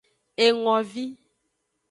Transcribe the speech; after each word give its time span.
Engovi. 0.45 1.05